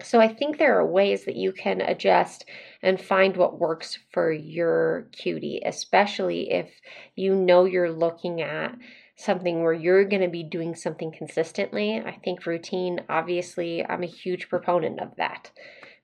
So 0.00 0.20
I 0.20 0.28
think 0.28 0.58
there 0.58 0.78
are 0.78 0.86
ways 0.86 1.24
that 1.24 1.34
you 1.34 1.52
can 1.52 1.80
adjust 1.80 2.44
and 2.82 3.00
find 3.00 3.36
what 3.36 3.58
works 3.58 3.98
for 4.12 4.30
your 4.30 5.08
cutie, 5.12 5.60
especially 5.64 6.52
if 6.52 6.70
you 7.16 7.34
know 7.34 7.64
you're 7.64 7.90
looking 7.90 8.40
at 8.40 8.76
something 9.18 9.62
where 9.62 9.72
you're 9.72 10.04
going 10.04 10.22
to 10.22 10.28
be 10.28 10.42
doing 10.42 10.74
something 10.74 11.12
consistently. 11.12 11.98
I 11.98 12.12
think 12.24 12.46
routine, 12.46 13.00
obviously, 13.08 13.84
I'm 13.84 14.02
a 14.02 14.06
huge 14.06 14.48
proponent 14.48 15.00
of 15.00 15.16
that. 15.16 15.50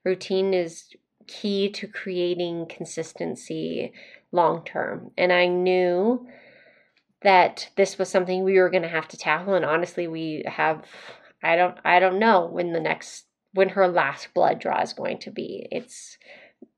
Routine 0.05 0.53
is 0.53 0.89
key 1.27 1.71
to 1.71 1.87
creating 1.87 2.67
consistency 2.69 3.93
long 4.33 4.65
term. 4.65 5.13
And 5.17 5.33
I 5.33 5.47
knew 5.47 6.27
that 7.23 7.71
this 7.77 7.99
was 7.99 8.11
something 8.11 8.43
we 8.43 8.59
were 8.59 8.69
going 8.69 8.83
to 8.83 8.89
have 8.89 9.09
to 9.09 9.17
tackle 9.17 9.55
and 9.55 9.65
honestly 9.65 10.07
we 10.07 10.43
have 10.47 10.85
I 11.43 11.57
don't 11.57 11.79
I 11.83 11.99
don't 11.99 12.19
know 12.19 12.45
when 12.45 12.73
the 12.73 12.81
next 12.81 13.25
when 13.55 13.71
her 13.71 13.89
last 13.89 14.35
blood 14.35 14.59
draw 14.59 14.83
is 14.83 14.93
going 14.93 15.19
to 15.21 15.31
be. 15.31 15.67
It's 15.71 16.19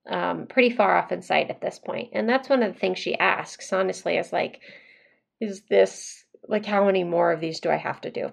um, 0.08 0.46
pretty 0.46 0.70
far 0.70 0.96
off 0.96 1.10
in 1.10 1.22
sight 1.22 1.50
at 1.50 1.60
this 1.60 1.78
point. 1.78 2.10
And 2.12 2.28
that's 2.28 2.48
one 2.48 2.62
of 2.62 2.72
the 2.72 2.78
things 2.78 2.98
she 2.98 3.18
asks, 3.18 3.72
honestly, 3.72 4.18
is 4.18 4.32
like, 4.32 4.60
is 5.40 5.62
this 5.68 6.24
like 6.48 6.66
how 6.66 6.84
many 6.84 7.04
more 7.04 7.32
of 7.32 7.40
these 7.40 7.60
do 7.60 7.70
I 7.70 7.76
have 7.76 8.00
to 8.02 8.10
do? 8.10 8.32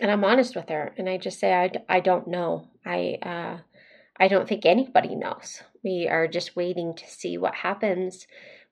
And 0.00 0.10
I'm 0.10 0.24
honest 0.24 0.56
with 0.56 0.68
her 0.68 0.94
and 0.98 1.08
I 1.08 1.18
just 1.18 1.38
say 1.38 1.52
I, 1.54 1.70
I 1.88 2.00
don't 2.00 2.28
know. 2.28 2.68
I 2.84 3.18
uh 3.22 3.58
I 4.18 4.28
don't 4.28 4.48
think 4.48 4.64
anybody 4.64 5.16
knows. 5.16 5.62
We 5.82 6.08
are 6.08 6.28
just 6.28 6.56
waiting 6.56 6.94
to 6.94 7.06
see 7.06 7.36
what 7.36 7.54
happens 7.54 8.26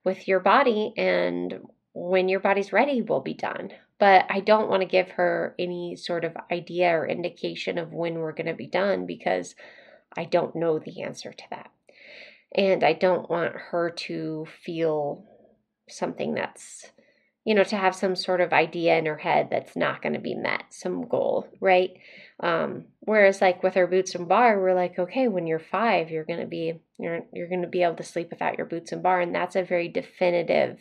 with 0.04 0.28
your 0.28 0.40
body 0.40 0.92
and 0.96 1.60
when 1.94 2.28
your 2.28 2.40
body's 2.40 2.72
ready, 2.72 3.02
we'll 3.02 3.20
be 3.20 3.34
done. 3.34 3.70
But 3.98 4.26
I 4.30 4.40
don't 4.40 4.68
want 4.68 4.82
to 4.82 4.88
give 4.88 5.10
her 5.10 5.54
any 5.58 5.96
sort 5.96 6.24
of 6.24 6.36
idea 6.50 6.90
or 6.90 7.06
indication 7.06 7.78
of 7.78 7.92
when 7.92 8.14
we're 8.14 8.32
going 8.32 8.46
to 8.46 8.54
be 8.54 8.66
done 8.66 9.06
because 9.06 9.54
I 10.16 10.24
don't 10.24 10.56
know 10.56 10.78
the 10.78 11.02
answer 11.02 11.32
to 11.32 11.44
that. 11.50 11.70
And 12.54 12.82
I 12.82 12.94
don't 12.94 13.30
want 13.30 13.54
her 13.54 13.90
to 13.90 14.46
feel 14.64 15.24
something 15.88 16.34
that's, 16.34 16.90
you 17.44 17.54
know, 17.54 17.64
to 17.64 17.76
have 17.76 17.94
some 17.94 18.14
sort 18.14 18.40
of 18.40 18.52
idea 18.52 18.96
in 18.96 19.06
her 19.06 19.16
head 19.16 19.48
that's 19.50 19.74
not 19.74 20.00
going 20.00 20.12
to 20.12 20.20
be 20.20 20.34
met, 20.34 20.64
some 20.70 21.08
goal, 21.08 21.48
right? 21.60 21.90
Um, 22.40 22.86
whereas 23.00 23.40
like 23.40 23.62
with 23.62 23.76
our 23.76 23.86
boots 23.86 24.14
and 24.14 24.28
bar, 24.28 24.60
we're 24.60 24.74
like, 24.74 24.98
okay, 24.98 25.28
when 25.28 25.46
you're 25.46 25.60
five, 25.60 26.10
you're 26.10 26.24
gonna 26.24 26.46
be 26.46 26.80
you're 26.98 27.20
you're 27.32 27.48
gonna 27.48 27.68
be 27.68 27.82
able 27.84 27.96
to 27.96 28.02
sleep 28.02 28.30
without 28.30 28.58
your 28.58 28.66
boots 28.66 28.90
and 28.90 29.02
bar, 29.02 29.20
and 29.20 29.34
that's 29.34 29.54
a 29.54 29.62
very 29.62 29.88
definitive 29.88 30.78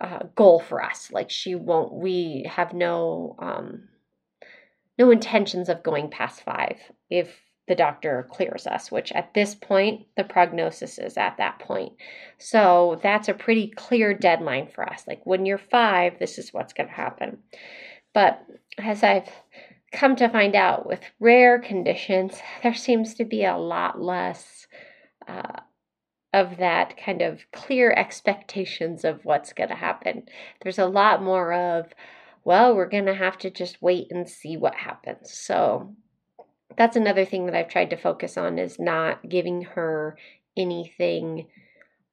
uh, 0.00 0.24
goal 0.36 0.60
for 0.60 0.82
us. 0.82 1.10
Like 1.10 1.30
she 1.30 1.56
won't. 1.56 1.92
We 1.92 2.48
have 2.48 2.72
no 2.72 3.34
um, 3.40 3.88
no 4.96 5.10
intentions 5.10 5.68
of 5.68 5.82
going 5.82 6.08
past 6.08 6.42
five 6.42 6.76
if 7.10 7.34
the 7.68 7.74
doctor 7.74 8.26
clears 8.30 8.66
us, 8.66 8.90
which 8.90 9.12
at 9.12 9.34
this 9.34 9.54
point, 9.54 10.06
the 10.16 10.24
prognosis 10.24 10.98
is 10.98 11.16
at 11.16 11.36
that 11.36 11.58
point. 11.58 11.92
So 12.38 12.98
that's 13.02 13.28
a 13.28 13.34
pretty 13.34 13.72
clear 13.76 14.14
deadline 14.14 14.68
for 14.68 14.88
us. 14.88 15.04
Like 15.06 15.24
when 15.24 15.46
you're 15.46 15.58
five, 15.58 16.18
this 16.18 16.38
is 16.38 16.52
what's 16.52 16.72
going 16.72 16.88
to 16.88 16.94
happen. 16.94 17.38
But 18.14 18.44
as 18.78 19.02
I've 19.02 19.28
come 19.92 20.16
to 20.16 20.28
find 20.28 20.54
out 20.54 20.86
with 20.86 21.00
rare 21.20 21.58
conditions, 21.58 22.38
there 22.62 22.74
seems 22.74 23.14
to 23.14 23.24
be 23.24 23.44
a 23.44 23.56
lot 23.56 24.00
less 24.00 24.66
uh, 25.26 25.60
of 26.32 26.58
that 26.58 26.96
kind 26.96 27.22
of 27.22 27.40
clear 27.52 27.92
expectations 27.92 29.04
of 29.04 29.24
what's 29.24 29.52
going 29.52 29.70
to 29.70 29.74
happen. 29.74 30.24
There's 30.62 30.78
a 30.78 30.86
lot 30.86 31.22
more 31.22 31.52
of, 31.52 31.86
well, 32.44 32.74
we're 32.74 32.88
going 32.88 33.06
to 33.06 33.14
have 33.14 33.38
to 33.38 33.50
just 33.50 33.80
wait 33.80 34.08
and 34.10 34.28
see 34.28 34.56
what 34.56 34.74
happens. 34.74 35.32
So 35.32 35.94
that's 36.78 36.96
another 36.96 37.24
thing 37.24 37.46
that 37.46 37.54
I've 37.54 37.68
tried 37.68 37.90
to 37.90 37.96
focus 37.96 38.38
on 38.38 38.58
is 38.58 38.78
not 38.78 39.28
giving 39.28 39.62
her 39.62 40.16
anything 40.56 41.48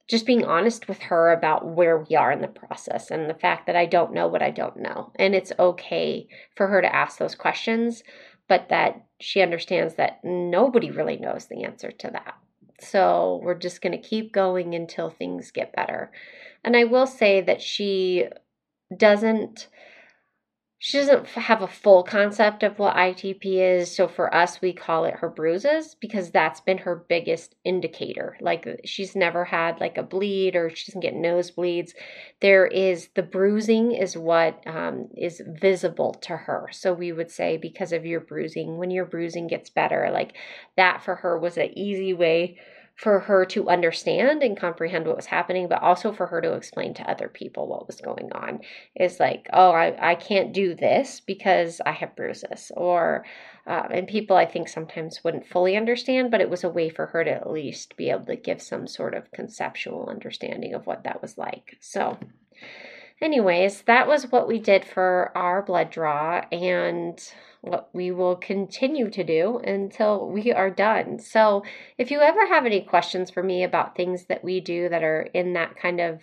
just 0.07 0.25
being 0.25 0.45
honest 0.45 0.88
with 0.88 1.01
her 1.03 1.31
about 1.31 1.65
where 1.65 1.98
we 1.98 2.15
are 2.15 2.31
in 2.31 2.41
the 2.41 2.48
process 2.48 3.10
and 3.10 3.29
the 3.29 3.34
fact 3.34 3.65
that 3.65 3.75
I 3.75 3.86
don't 3.86 4.13
know 4.13 4.27
what 4.27 4.43
I 4.43 4.51
don't 4.51 4.77
know. 4.77 5.12
And 5.15 5.34
it's 5.34 5.51
okay 5.57 6.27
for 6.55 6.67
her 6.67 6.81
to 6.81 6.95
ask 6.95 7.17
those 7.17 7.34
questions, 7.34 8.03
but 8.48 8.69
that 8.69 9.05
she 9.19 9.41
understands 9.41 9.95
that 9.95 10.19
nobody 10.24 10.91
really 10.91 11.17
knows 11.17 11.48
the 11.48 11.63
answer 11.63 11.91
to 11.91 12.12
that. 12.12 12.36
So 12.79 13.39
we're 13.41 13.57
just 13.57 13.81
going 13.81 14.00
to 14.00 14.07
keep 14.07 14.31
going 14.31 14.75
until 14.75 15.10
things 15.10 15.50
get 15.50 15.75
better. 15.75 16.12
And 16.63 16.75
I 16.75 16.84
will 16.84 17.07
say 17.07 17.41
that 17.41 17.62
she 17.62 18.25
doesn't 18.95 19.69
she 20.77 20.98
doesn't 20.98 21.25
have 21.29 21.62
a 21.62 21.67
full 21.67 22.03
concept 22.03 22.62
of 22.62 22.77
what 22.77 22.96
ITP 22.96 23.44
is. 23.46 23.96
So 23.96 24.08
for 24.08 24.34
us, 24.36 24.62
we 24.62 24.74
call 24.74 25.05
it 25.05 25.15
her 25.15 25.29
bruises 25.29 25.96
because 26.00 26.29
that's 26.29 26.60
been 26.60 26.79
her 26.79 27.05
biggest 27.08 27.55
indicator. 27.63 28.38
Like 28.41 28.82
she's 28.86 29.15
never 29.15 29.46
had 29.46 29.79
like 29.79 29.98
a 29.98 30.03
bleed 30.03 30.55
or 30.55 30.70
she 30.70 30.91
doesn't 30.91 31.01
get 31.01 31.15
nosebleeds. 31.15 31.91
There 32.41 32.67
is 32.67 33.10
the 33.15 33.24
bruising 33.24 33.94
is 33.94 34.17
what 34.17 34.62
um, 34.67 35.08
is 35.17 35.41
visible 35.60 36.13
to 36.24 36.36
her. 36.36 36.67
So 36.72 36.94
we 36.94 37.12
would 37.13 37.32
say 37.32 37.58
because 37.58 37.94
of 37.94 38.05
your 38.05 38.20
bruising, 38.20 38.77
when 38.77 38.91
your 38.91 39.05
bruising 39.05 39.48
gets 39.48 39.70
better, 39.70 40.10
like 40.12 40.34
that 40.75 41.01
for 41.03 41.15
her 41.15 41.39
was 41.39 41.58
an 41.58 41.75
easy 41.77 42.13
way 42.13 42.58
for 42.95 43.19
her 43.19 43.45
to 43.45 43.69
understand 43.69 44.41
and 44.41 44.57
comprehend 44.57 45.05
what 45.05 45.17
was 45.17 45.25
happening, 45.25 45.67
but 45.67 45.81
also 45.81 46.13
for 46.13 46.27
her 46.27 46.39
to 46.39 46.53
explain 46.53 46.93
to 46.93 47.09
other 47.09 47.27
people 47.27 47.67
what 47.67 47.87
was 47.87 47.99
going 47.99 48.31
on. 48.31 48.61
Is 48.95 49.19
like, 49.19 49.47
oh, 49.51 49.71
I, 49.71 50.11
I 50.11 50.15
can't 50.15 50.53
do 50.53 50.73
this 50.73 51.19
because 51.19 51.81
I 51.85 51.91
have 51.91 52.15
bruises. 52.15 52.71
Or, 52.75 53.25
uh, 53.67 53.87
and 53.91 54.07
people 54.07 54.37
I 54.37 54.45
think 54.45 54.69
sometimes 54.69 55.23
wouldn't 55.23 55.47
fully 55.47 55.75
understand, 55.75 56.31
but 56.31 56.41
it 56.41 56.49
was 56.49 56.63
a 56.63 56.69
way 56.69 56.89
for 56.89 57.07
her 57.07 57.23
to 57.23 57.31
at 57.31 57.51
least 57.51 57.97
be 57.97 58.09
able 58.09 58.25
to 58.25 58.37
give 58.37 58.61
some 58.61 58.87
sort 58.87 59.13
of 59.13 59.31
conceptual 59.31 60.07
understanding 60.09 60.73
of 60.73 60.87
what 60.87 61.03
that 61.03 61.21
was 61.21 61.37
like. 61.37 61.75
So, 61.81 62.17
anyways, 63.21 63.84
that 63.84 64.08
was 64.08 64.32
what 64.32 64.47
we 64.47 64.60
did 64.60 64.86
for 64.86 65.32
our 65.36 65.62
blood 65.62 65.89
draw. 65.89 66.41
And 66.51 67.19
what 67.65 67.89
we 67.93 68.12
will 68.12 68.36
continue 68.36 69.10
to 69.10 69.23
do 69.23 69.58
until 69.58 70.30
we 70.30 70.54
are 70.54 70.69
done. 70.69 71.17
So, 71.19 71.63
if 71.97 72.12
you 72.12 72.21
ever 72.21 72.45
have 72.45 72.65
any 72.65 72.82
questions 72.82 73.32
for 73.32 73.41
me 73.41 73.63
about 73.63 73.95
things 73.95 74.25
that 74.25 74.43
we 74.43 74.60
do 74.60 74.88
that 74.89 75.04
are 75.04 75.21
in 75.34 75.54
that 75.54 75.75
kind 75.75 75.99
of 75.99 76.21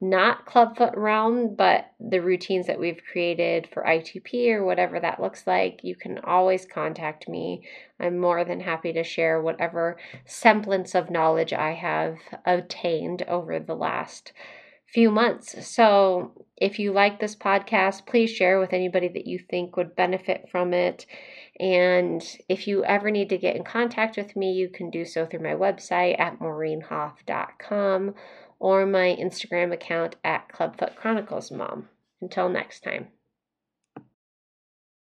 not 0.00 0.44
clubfoot 0.44 0.96
realm, 0.96 1.54
but 1.54 1.92
the 2.00 2.20
routines 2.20 2.66
that 2.66 2.80
we've 2.80 3.00
created 3.10 3.68
for 3.72 3.84
ITP 3.84 4.50
or 4.50 4.64
whatever 4.64 4.98
that 4.98 5.22
looks 5.22 5.46
like, 5.46 5.80
you 5.84 5.94
can 5.94 6.18
always 6.18 6.66
contact 6.66 7.28
me. 7.28 7.66
I'm 8.00 8.18
more 8.18 8.44
than 8.44 8.60
happy 8.60 8.92
to 8.94 9.04
share 9.04 9.40
whatever 9.40 9.96
semblance 10.26 10.94
of 10.94 11.10
knowledge 11.10 11.52
I 11.52 11.72
have 11.72 12.18
obtained 12.44 13.22
over 13.28 13.60
the 13.60 13.76
last 13.76 14.32
few 14.86 15.10
months. 15.10 15.66
So, 15.66 16.46
if 16.56 16.78
you 16.78 16.92
like 16.92 17.18
this 17.18 17.34
podcast, 17.34 18.06
please 18.06 18.30
share 18.30 18.60
with 18.60 18.72
anybody 18.72 19.08
that 19.08 19.26
you 19.26 19.38
think 19.38 19.76
would 19.76 19.96
benefit 19.96 20.48
from 20.50 20.72
it. 20.72 21.06
And 21.58 22.22
if 22.48 22.66
you 22.66 22.84
ever 22.84 23.10
need 23.10 23.28
to 23.30 23.38
get 23.38 23.56
in 23.56 23.64
contact 23.64 24.16
with 24.16 24.36
me, 24.36 24.52
you 24.52 24.68
can 24.68 24.90
do 24.90 25.04
so 25.04 25.26
through 25.26 25.42
my 25.42 25.54
website 25.54 26.18
at 26.18 26.38
maureenhoff.com 26.38 28.14
or 28.58 28.86
my 28.86 29.16
Instagram 29.20 29.72
account 29.72 30.16
at 30.24 30.48
Clubfoot 30.48 30.96
Chronicles 30.96 31.50
Mom. 31.50 31.88
Until 32.20 32.48
next 32.48 32.80
time. 32.80 33.08